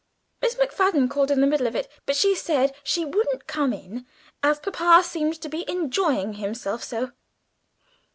[0.41, 4.07] Miss McFadden called in the middle of it, but she said she wouldn't come in,
[4.41, 7.11] as papa seemed to be enjoying himself so.